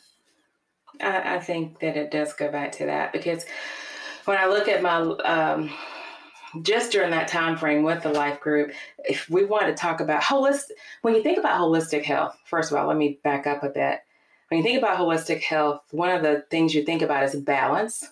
[1.01, 3.45] I, I think that it does go back to that because
[4.25, 5.71] when I look at my um,
[6.61, 10.21] just during that time frame with the life group, if we want to talk about
[10.21, 13.69] holistic, when you think about holistic health, first of all, let me back up a
[13.69, 13.99] bit.
[14.51, 18.03] When you think about holistic health, one of the things you think about is balance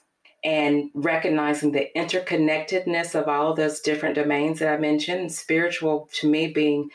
[0.42, 5.34] and recognizing the interconnectedness of all of those different domains that I mentioned.
[5.34, 6.92] Spiritual, to me, being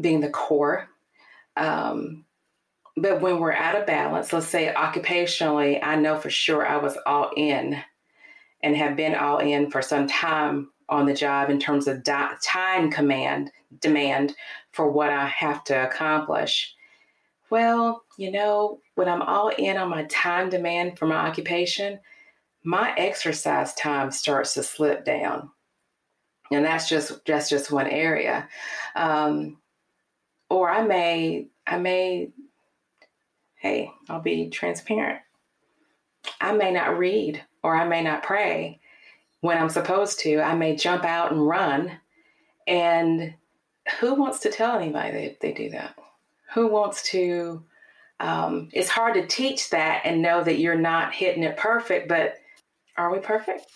[0.00, 0.88] being the core.
[1.58, 2.24] Um,
[2.96, 6.96] but when we're out of balance, let's say occupationally, I know for sure I was
[7.04, 7.78] all in
[8.62, 12.36] and have been all in for some time on the job in terms of di-
[12.42, 14.34] time command demand
[14.72, 16.74] for what I have to accomplish.
[17.50, 22.00] Well, you know, when I'm all in on my time demand for my occupation,
[22.64, 25.50] my exercise time starts to slip down.
[26.50, 28.48] And that's just that's just one area.
[28.96, 29.58] Um,
[30.48, 32.30] or I may I may
[33.56, 35.20] hey, I'll be transparent.
[36.40, 38.80] I may not read or I may not pray
[39.40, 40.40] when I'm supposed to.
[40.40, 41.98] I may jump out and run.
[42.66, 43.34] And
[44.00, 45.94] who wants to tell anybody that they do that?
[46.54, 47.62] Who wants to?
[48.20, 52.36] Um, it's hard to teach that and know that you're not hitting it perfect, but
[52.96, 53.66] are we perfect?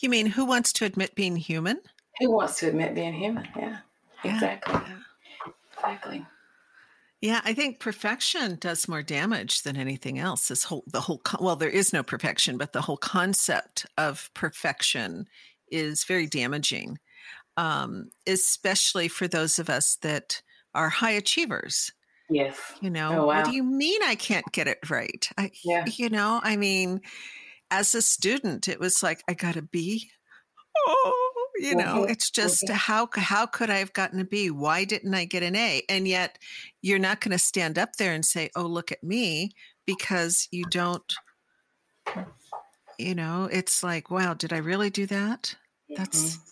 [0.00, 1.80] You mean who wants to admit being human?
[2.20, 3.48] Who wants to admit being human?
[3.56, 3.78] Yeah,
[4.22, 4.74] yeah exactly.
[4.74, 5.52] Yeah.
[5.72, 6.26] Exactly.
[7.20, 10.48] Yeah, I think perfection does more damage than anything else.
[10.48, 15.26] This whole, the whole, well, there is no perfection, but the whole concept of perfection
[15.70, 16.98] is very damaging,
[17.56, 20.42] um, especially for those of us that
[20.74, 21.92] are high achievers.
[22.30, 22.58] Yes.
[22.80, 23.26] You know, oh, wow.
[23.26, 25.28] what do you mean I can't get it right?
[25.36, 25.84] I, yeah.
[25.86, 27.00] You know, I mean,
[27.70, 30.10] as a student, it was like, I got a B.
[30.86, 32.10] Oh, you know mm-hmm.
[32.10, 32.74] it's just mm-hmm.
[32.74, 36.08] how how could i have gotten a b why didn't i get an a and
[36.08, 36.38] yet
[36.82, 39.50] you're not going to stand up there and say oh look at me
[39.86, 41.14] because you don't
[42.98, 45.54] you know it's like wow did i really do that
[45.96, 46.42] that's mm-hmm.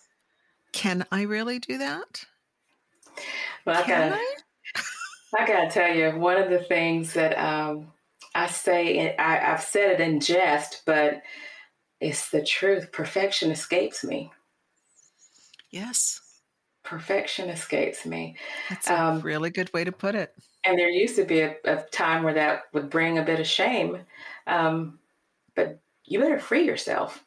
[0.73, 2.25] can i really do that
[3.67, 5.43] well can i gotta, I?
[5.43, 7.89] I gotta tell you one of the things that um,
[8.35, 11.23] i say I, i've said it in jest but
[12.01, 14.33] it's the truth perfection escapes me
[15.73, 16.21] Yes.
[16.85, 18.37] Perfection escapes me.
[18.69, 20.35] That's a um, really good way to put it.
[20.65, 23.47] And there used to be a, a time where that would bring a bit of
[23.47, 23.99] shame.
[24.47, 24.99] Um,
[25.57, 27.25] but you better free yourself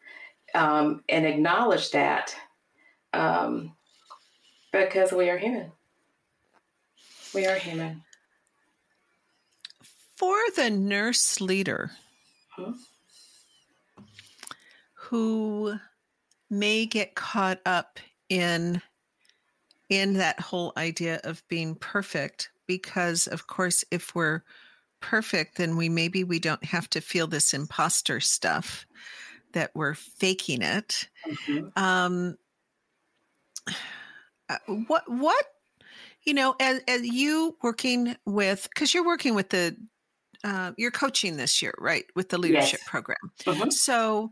[0.53, 2.35] um, and acknowledge that
[3.13, 3.75] um,
[4.71, 5.71] because we are human.
[7.35, 8.01] We are human.
[10.15, 11.91] For the nurse leader
[12.55, 12.71] hmm?
[14.93, 15.77] who
[16.49, 18.81] may get caught up in
[19.89, 24.41] in that whole idea of being perfect because of course if we're
[25.01, 28.87] perfect then we maybe we don't have to feel this imposter stuff
[29.51, 31.67] that we're faking it mm-hmm.
[31.75, 32.37] um
[34.49, 35.45] uh, what what
[36.25, 39.75] you know as, as you working with because you're working with the
[40.43, 42.89] uh, you're coaching this year right with the leadership yes.
[42.89, 43.69] program mm-hmm.
[43.69, 44.31] so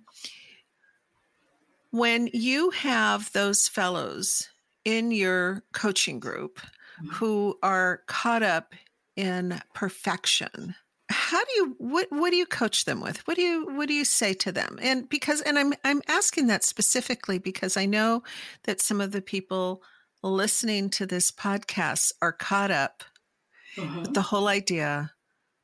[1.93, 4.49] when you have those fellows
[4.83, 7.09] in your coaching group mm-hmm.
[7.11, 8.73] who are caught up
[9.15, 10.73] in perfection,
[11.09, 13.19] how do you what what do you coach them with?
[13.27, 14.79] What do you what do you say to them?
[14.81, 18.23] And because and I'm I'm asking that specifically because I know
[18.63, 19.83] that some of the people
[20.23, 23.03] listening to this podcast are caught up
[23.75, 24.01] mm-hmm.
[24.01, 25.11] with the whole idea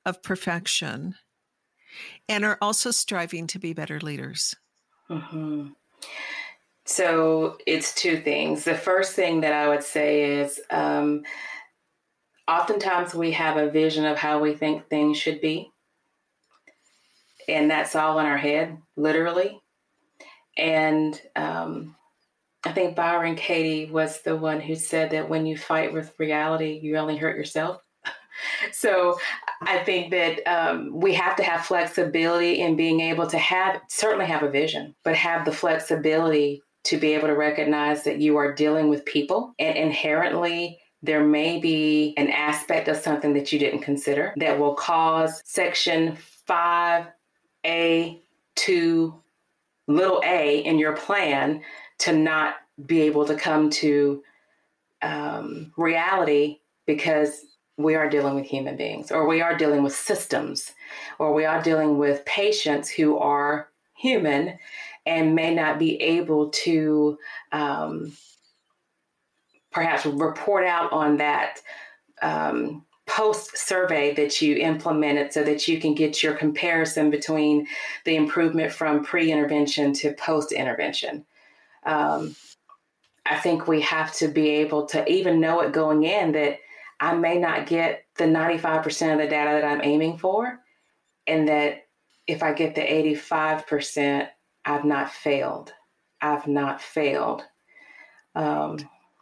[0.06, 1.16] of perfection
[2.28, 4.56] and are also striving to be better leaders.
[5.10, 5.70] Mm-hmm.
[6.86, 8.64] So it's two things.
[8.64, 11.24] The first thing that I would say is um,
[12.48, 15.72] oftentimes we have a vision of how we think things should be.
[17.48, 19.60] And that's all in our head, literally.
[20.58, 21.96] And um,
[22.66, 26.80] I think Byron Katie was the one who said that when you fight with reality,
[26.82, 27.82] you only hurt yourself.
[28.72, 29.18] so
[29.62, 34.26] I think that um, we have to have flexibility in being able to have certainly
[34.26, 38.54] have a vision, but have the flexibility to be able to recognize that you are
[38.54, 43.82] dealing with people and inherently there may be an aspect of something that you didn't
[43.82, 46.18] consider that will cause section
[46.50, 48.20] 5A
[48.56, 49.22] to
[49.88, 51.62] little a in your plan
[52.00, 54.24] to not be able to come to
[55.02, 57.46] um, reality because
[57.78, 60.74] we are dealing with human beings, or we are dealing with systems,
[61.18, 64.58] or we are dealing with patients who are human
[65.06, 67.18] and may not be able to
[67.52, 68.12] um,
[69.72, 71.62] perhaps report out on that
[72.22, 77.66] um, post survey that you implemented so that you can get your comparison between
[78.06, 81.26] the improvement from pre intervention to post intervention.
[81.86, 82.36] Um,
[83.26, 86.60] I think we have to be able to even know it going in that
[87.00, 90.60] I may not get the 95% of the data that I'm aiming for,
[91.28, 91.86] and that
[92.28, 94.28] if I get the 85%,
[94.66, 95.74] I've not failed.
[96.22, 97.44] I've not failed.
[98.36, 98.78] Um,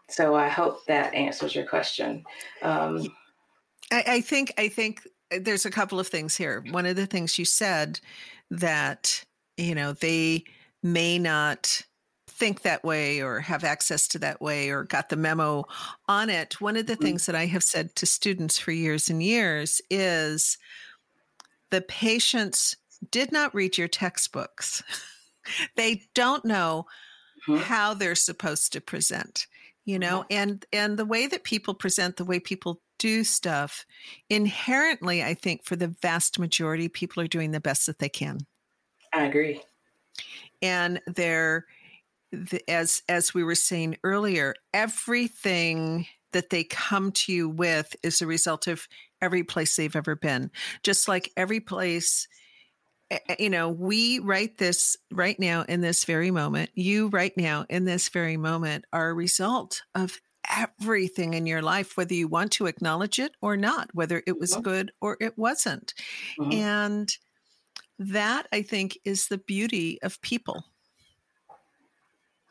[0.09, 2.23] so I hope that answers your question.
[2.61, 3.07] Um,
[3.91, 5.01] I, I think I think
[5.31, 6.63] there's a couple of things here.
[6.71, 7.99] One of the things you said
[8.49, 9.23] that
[9.57, 10.45] you know they
[10.81, 11.83] may not
[12.37, 15.65] think that way or have access to that way or got the memo
[16.07, 16.61] on it.
[16.61, 17.03] One of the mm-hmm.
[17.03, 20.57] things that I have said to students for years and years is
[21.71, 22.75] the patients
[23.11, 24.83] did not read your textbooks.
[25.75, 26.85] they don't know
[27.47, 27.61] mm-hmm.
[27.61, 29.47] how they're supposed to present
[29.87, 30.33] you know mm-hmm.
[30.33, 33.85] and and the way that people present the way people do stuff
[34.29, 38.37] inherently i think for the vast majority people are doing the best that they can
[39.13, 39.61] i agree
[40.61, 41.65] and they're
[42.67, 48.27] as as we were saying earlier everything that they come to you with is a
[48.27, 48.87] result of
[49.21, 50.51] every place they've ever been
[50.83, 52.27] just like every place
[53.39, 56.71] you know, we write this right now in this very moment.
[56.73, 60.19] You right now in this very moment are a result of
[60.49, 64.55] everything in your life, whether you want to acknowledge it or not, whether it was
[64.55, 65.93] good or it wasn't.
[66.39, 66.51] Mm-hmm.
[66.53, 67.17] And
[67.99, 70.65] that I think is the beauty of people.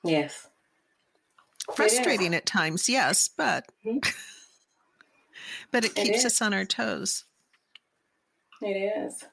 [0.06, 0.48] Yes.
[1.74, 3.98] Frustrating at times, yes, but mm-hmm.
[5.72, 7.24] but it keeps it us on our toes.
[8.62, 9.24] It is.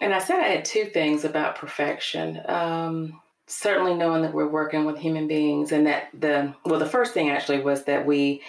[0.00, 2.40] And I said I had two things about perfection.
[2.46, 3.20] Um,
[3.50, 7.30] certainly knowing that we're working with human beings and that the well the first thing
[7.30, 8.40] actually was that we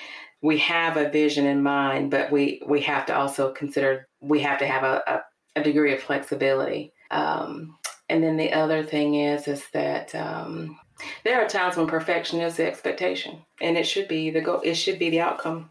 [0.44, 4.60] we have a vision in mind but we we have to also consider we have
[4.60, 7.76] to have a, a, a degree of flexibility um,
[8.12, 10.78] and then the other thing is is that um,
[11.24, 14.76] there are times when perfection is the expectation and it should be the goal it
[14.76, 15.70] should be the outcome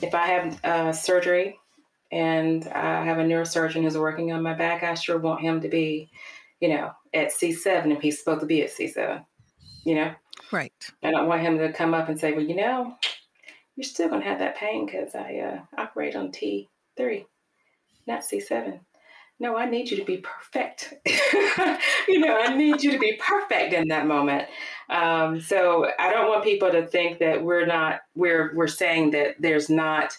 [0.00, 1.58] if i have uh, surgery
[2.10, 4.82] and I have a neurosurgeon who's working on my back.
[4.82, 6.10] I sure want him to be,
[6.60, 9.24] you know, at C7 if he's supposed to be at C7,
[9.84, 10.14] you know?
[10.50, 10.72] Right.
[11.02, 12.94] I don't want him to come up and say, well, you know,
[13.76, 17.26] you're still going to have that pain because I uh, operate on T3,
[18.06, 18.80] not C7.
[19.40, 20.94] No, I need you to be perfect.
[22.08, 24.48] you know, I need you to be perfect in that moment.
[24.90, 29.36] Um, so I don't want people to think that we're not, we're, we're saying that
[29.38, 30.16] there's not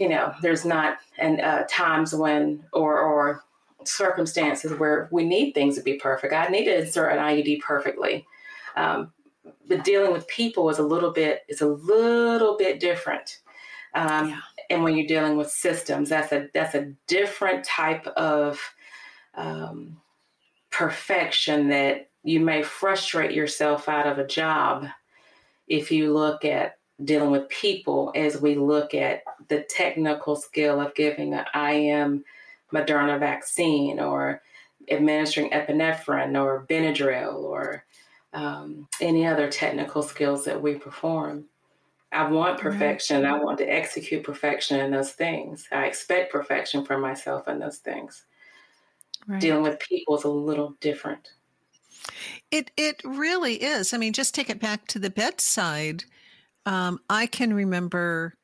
[0.00, 3.44] you know, there's not and uh, times when or or
[3.84, 6.32] circumstances where we need things to be perfect.
[6.32, 8.26] I need to insert an IUD perfectly.
[8.76, 9.12] Um,
[9.68, 13.40] but dealing with people is a little bit is a little bit different.
[13.94, 14.40] Um, yeah.
[14.70, 18.60] And when you're dealing with systems, that's a that's a different type of
[19.34, 19.96] um,
[20.70, 24.86] perfection that you may frustrate yourself out of a job
[25.66, 30.94] if you look at dealing with people as we look at the technical skill of
[30.94, 32.24] giving an IM
[32.72, 34.42] Moderna vaccine or
[34.90, 37.84] administering epinephrine or Benadryl or
[38.32, 41.44] um, any other technical skills that we perform.
[42.12, 43.24] I want perfection.
[43.24, 45.68] I want to execute perfection in those things.
[45.70, 48.24] I expect perfection from myself in those things.
[49.26, 49.40] Right.
[49.40, 51.28] Dealing with people is a little different.
[52.50, 53.94] It it really is.
[53.94, 56.04] I mean, just take it back to the bedside
[56.66, 58.34] um, I can remember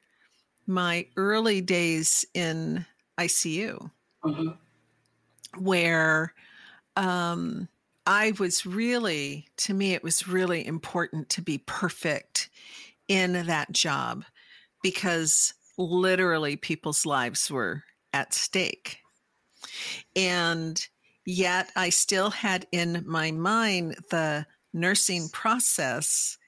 [0.66, 2.84] my early days in
[3.18, 3.90] ICU
[4.24, 4.48] mm-hmm.
[5.62, 6.34] where
[6.96, 7.68] um,
[8.06, 12.48] I was really, to me, it was really important to be perfect
[13.09, 14.24] in that job
[14.82, 17.82] because literally people's lives were
[18.12, 18.98] at stake.
[20.14, 20.84] And
[21.24, 26.38] yet I still had in my mind the nursing process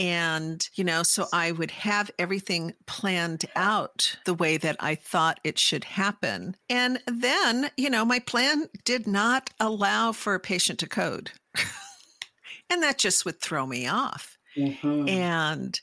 [0.00, 5.40] and, you know, so I would have everything planned out the way that I thought
[5.44, 6.56] it should happen.
[6.70, 11.32] And then, you know, my plan did not allow for a patient to code.
[12.70, 14.38] and that just would throw me off.
[14.60, 15.08] Mm-hmm.
[15.08, 15.80] And,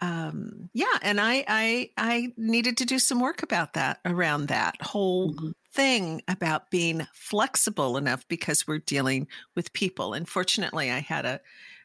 [0.00, 4.80] um, yeah, and I, I, I needed to do some work about that, around that
[4.82, 10.14] whole mm-hmm thing about being flexible enough because we're dealing with people.
[10.14, 11.40] And fortunately, I had a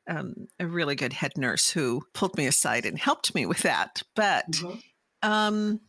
[0.07, 4.03] um, a really good head nurse who pulled me aside and helped me with that.
[4.15, 4.77] But mm-hmm.
[5.27, 5.81] um,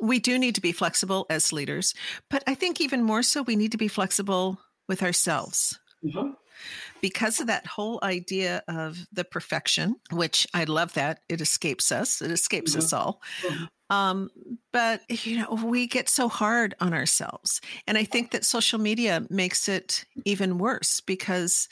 [0.00, 1.92] we do need to be flexible as leaders.
[2.30, 5.78] But I think even more so, we need to be flexible with ourselves.
[6.04, 6.30] Mm-hmm.
[7.04, 12.22] Because of that whole idea of the perfection, which I love that it escapes us,
[12.22, 12.78] it escapes mm-hmm.
[12.78, 13.20] us all.
[13.42, 13.94] Mm-hmm.
[13.94, 14.30] Um,
[14.72, 17.60] but you know, we get so hard on ourselves.
[17.86, 21.68] And I think that social media makes it even worse because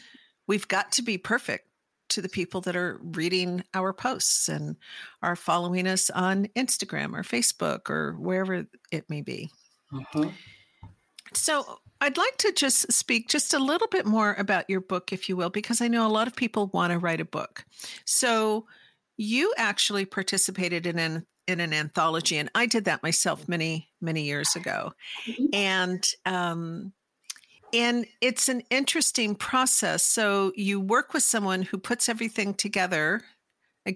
[0.46, 1.66] we've got to be perfect
[2.10, 4.76] to the people that are reading our posts and
[5.22, 9.48] are following us on Instagram or Facebook or wherever it may be.
[9.90, 10.28] Mm-hmm.
[11.32, 15.28] So, I'd like to just speak just a little bit more about your book, if
[15.28, 17.64] you will, because I know a lot of people want to write a book.
[18.04, 18.66] So,
[19.16, 24.24] you actually participated in an in an anthology, and I did that myself many many
[24.24, 24.92] years ago,
[25.28, 25.46] mm-hmm.
[25.52, 26.92] and um,
[27.72, 30.02] and it's an interesting process.
[30.02, 33.22] So you work with someone who puts everything together,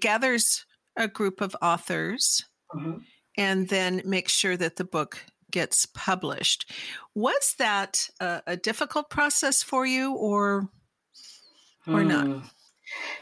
[0.01, 0.65] gathers
[0.97, 2.45] a group of authors,
[2.75, 2.99] mm-hmm.
[3.37, 6.71] and then makes sure that the book gets published.
[7.15, 10.69] Was that a, a difficult process for you, or
[11.87, 12.09] or mm.
[12.09, 12.43] not?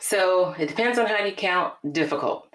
[0.00, 2.48] So it depends on how you count difficult.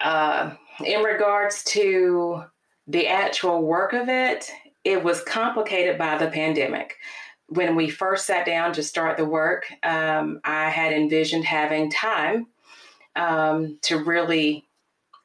[0.00, 0.52] Uh,
[0.84, 2.44] in regards to
[2.86, 4.50] the actual work of it,
[4.84, 6.96] it was complicated by the pandemic.
[7.48, 12.46] When we first sat down to start the work, um, I had envisioned having time
[13.16, 14.64] um, to really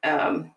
[0.04, 0.52] um,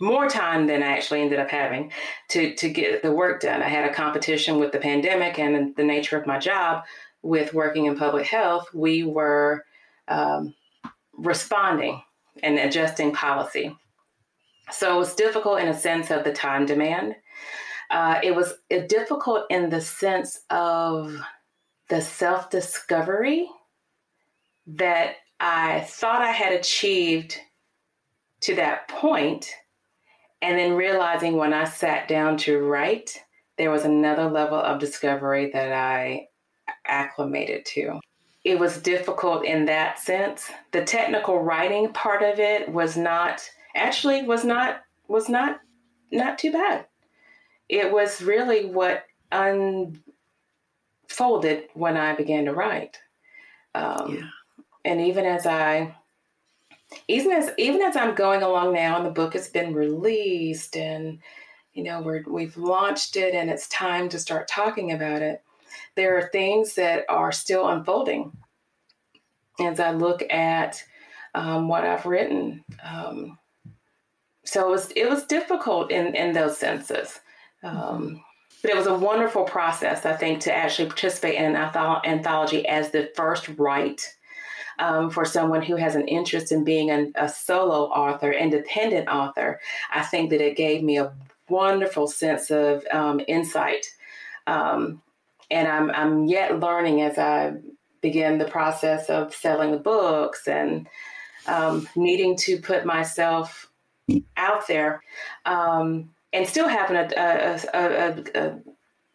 [0.00, 1.92] more time than I actually ended up having
[2.30, 3.62] to to get the work done.
[3.62, 6.84] I had a competition with the pandemic and the nature of my job
[7.22, 8.66] with working in public health.
[8.74, 9.64] We were
[10.08, 10.54] um,
[11.12, 12.02] responding
[12.42, 13.76] and adjusting policy.
[14.70, 17.14] So it was difficult in a sense of the time demand.
[17.90, 18.54] Uh, it was
[18.88, 21.16] difficult in the sense of
[21.88, 23.48] the self discovery
[24.66, 27.38] that I thought I had achieved
[28.40, 29.54] to that point,
[30.44, 33.24] and then realizing when I sat down to write,
[33.56, 36.28] there was another level of discovery that I
[36.86, 37.98] acclimated to.
[38.44, 40.50] It was difficult in that sense.
[40.72, 43.40] The technical writing part of it was not
[43.74, 45.60] actually was not was not
[46.12, 46.84] not too bad.
[47.70, 50.02] It was really what unfolded
[51.72, 52.98] when I began to write.
[53.74, 54.28] Um, yeah.
[54.84, 55.96] And even as I,
[57.08, 61.18] even as even as I'm going along now, and the book has been released, and
[61.72, 65.42] you know we're we've launched it, and it's time to start talking about it.
[65.96, 68.32] There are things that are still unfolding
[69.60, 70.82] as I look at
[71.34, 72.64] um, what I've written.
[72.82, 73.38] Um,
[74.44, 77.20] so it was it was difficult in in those senses.
[77.62, 78.22] Um,
[78.64, 81.56] but it was a wonderful process, I think, to actually participate in an
[82.06, 84.14] anthology as the first write
[84.78, 89.60] um, for someone who has an interest in being an, a solo author, independent author.
[89.92, 91.12] I think that it gave me a
[91.48, 93.86] wonderful sense of um, insight.
[94.46, 95.02] Um,
[95.50, 97.54] and I'm, I'm yet learning as I
[98.00, 100.88] begin the process of selling the books and
[101.46, 103.70] um, needing to put myself
[104.36, 105.02] out there
[105.46, 108.58] um, and still having a, a, a, a,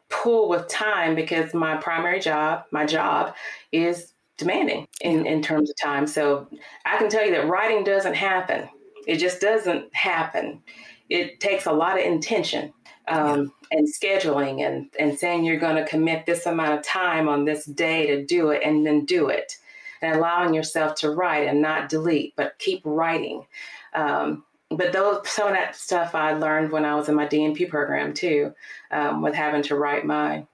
[0.09, 3.35] pull with time because my primary job, my job
[3.71, 6.07] is demanding in, in terms of time.
[6.07, 6.47] So
[6.85, 8.67] I can tell you that writing doesn't happen.
[9.05, 10.61] It just doesn't happen.
[11.09, 12.73] It takes a lot of intention
[13.07, 13.77] um, yeah.
[13.77, 17.65] and scheduling and, and saying you're going to commit this amount of time on this
[17.65, 19.57] day to do it and then do it
[20.01, 23.45] and allowing yourself to write and not delete, but keep writing.
[23.93, 27.69] Um, but those some of that stuff I learned when I was in my DNP
[27.69, 28.53] program too,
[28.91, 30.45] um, with having to write my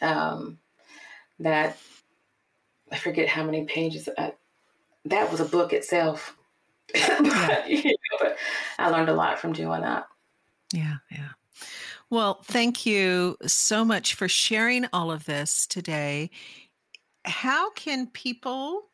[0.00, 0.58] um,
[1.40, 1.76] that
[2.90, 4.08] I forget how many pages.
[4.16, 4.32] I,
[5.06, 6.36] that was a book itself.
[6.92, 8.36] but, you know, but
[8.78, 10.06] I learned a lot from doing that.
[10.72, 11.30] Yeah, yeah.
[12.10, 16.30] Well, thank you so much for sharing all of this today.
[17.24, 18.84] How can people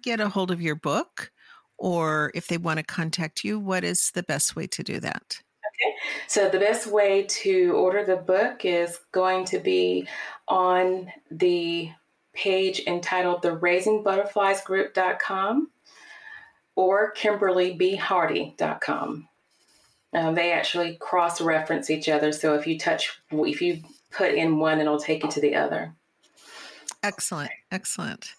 [0.00, 1.32] get a hold of your book?
[1.82, 5.42] or if they want to contact you, what is the best way to do that?
[5.66, 5.94] Okay,
[6.28, 10.06] so the best way to order the book is going to be
[10.46, 11.90] on the
[12.34, 15.70] page entitled the Raising Butterflies Group.com
[16.74, 19.28] or KimberlyBHardy.com.
[20.14, 22.32] Uh, they actually cross reference each other.
[22.32, 25.94] So if you touch, if you put in one, it'll take you to the other.
[27.02, 27.50] Excellent.
[27.72, 28.34] Excellent.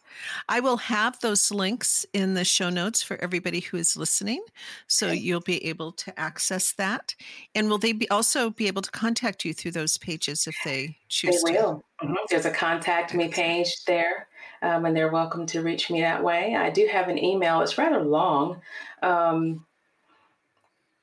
[0.47, 4.41] I will have those links in the show notes for everybody who is listening.
[4.87, 5.17] So okay.
[5.17, 7.13] you'll be able to access that.
[7.55, 10.95] And will they be also be able to contact you through those pages if they
[11.09, 11.83] choose they will.
[12.01, 12.13] Mm-hmm.
[12.29, 14.29] There's a contact me page there.
[14.61, 16.55] Um, and they're welcome to reach me that way.
[16.55, 17.59] I do have an email.
[17.59, 18.61] It's rather long,
[19.01, 19.65] um,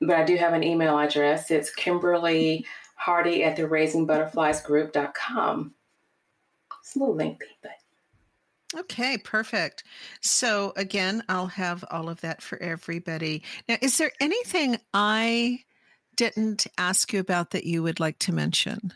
[0.01, 1.51] but I do have an email address.
[1.51, 5.75] It's Kimberly Hardy at the raisingbutterfliesgroup.com.
[6.91, 7.71] It's a little lengthy, but
[8.77, 9.85] Okay, perfect.
[10.21, 13.45] So again, I'll have all of that for everybody.
[13.69, 15.61] Now, is there anything I
[16.17, 18.93] didn't ask you about that you would like to mention?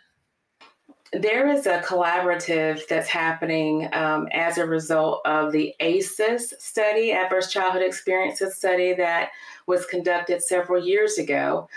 [1.12, 7.52] There is a collaborative that's happening um, as a result of the ACEs study, Adverse
[7.52, 9.30] Childhood Experiences study, that
[9.68, 11.68] was conducted several years ago.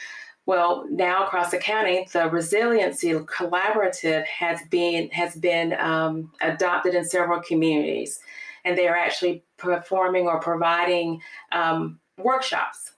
[0.47, 7.03] Well, now across the county, the resiliency collaborative has been has been um, adopted in
[7.03, 8.19] several communities,
[8.63, 11.21] and they are actually performing or providing
[11.51, 12.93] um, workshops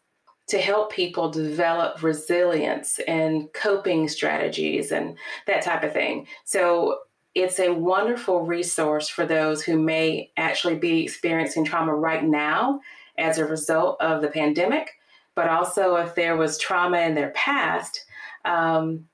[0.50, 6.28] to help people develop resilience and coping strategies and that type of thing.
[6.45, 7.00] So
[7.34, 12.82] it's a wonderful resource for those who may actually be experiencing trauma right now
[13.18, 14.91] as a result of the pandemic
[15.36, 18.06] but also if there was trauma in their past,
[18.46, 19.08] um,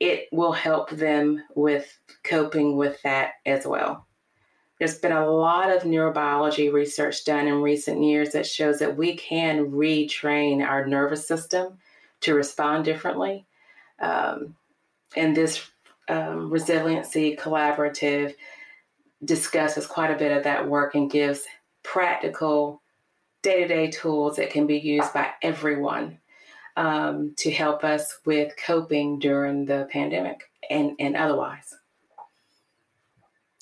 [0.00, 4.06] it will help them with coping with that as well.
[4.78, 9.16] There's been a lot of neurobiology research done in recent years that shows that we
[9.16, 11.78] can retrain our nervous system
[12.22, 13.46] to respond differently.
[14.00, 14.56] Um,
[15.16, 15.70] and this
[16.08, 18.34] um, resiliency collaborative
[19.24, 21.44] discusses quite a bit of that work and gives
[21.82, 22.82] practical
[23.44, 26.18] day to day tools that can be used by everyone
[26.76, 31.72] um, to help us with coping during the pandemic and, and otherwise.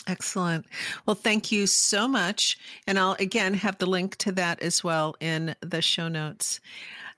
[0.07, 0.67] Excellent.
[1.07, 2.59] Well, thank you so much.
[2.87, 6.61] And I'll again have the link to that as well in the show notes.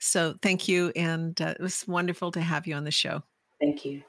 [0.00, 0.92] So thank you.
[0.96, 3.22] And uh, it was wonderful to have you on the show.
[3.60, 4.02] Thank you.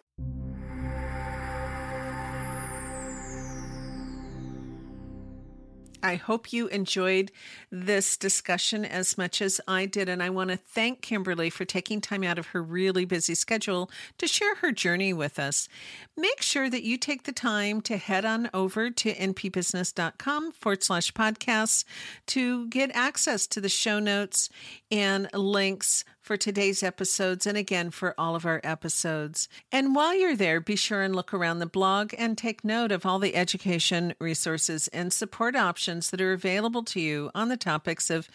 [6.06, 7.32] I hope you enjoyed
[7.72, 10.08] this discussion as much as I did.
[10.08, 13.90] And I want to thank Kimberly for taking time out of her really busy schedule
[14.20, 15.68] to share her journey with us.
[16.16, 21.12] Make sure that you take the time to head on over to npbusiness.com forward slash
[21.12, 21.86] podcasts
[22.28, 24.50] to get access to the show notes
[24.92, 29.48] and links for today's episodes and again for all of our episodes.
[29.72, 33.06] And while you're there, be sure and look around the blog and take note of
[33.06, 38.10] all the education resources and support options that are available to you on the topics
[38.10, 38.28] of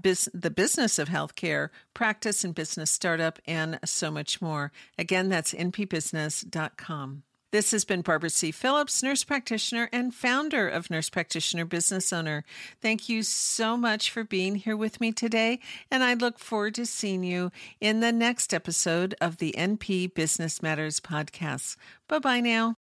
[0.00, 4.72] Biz- the business of healthcare, practice and business startup, and so much more.
[4.96, 7.24] Again, that's npbusiness.com.
[7.52, 8.50] This has been Barbara C.
[8.50, 12.44] Phillips, nurse practitioner and founder of Nurse Practitioner Business Owner.
[12.80, 16.86] Thank you so much for being here with me today, and I look forward to
[16.86, 21.76] seeing you in the next episode of the NP Business Matters podcast.
[22.08, 22.76] Bye bye now.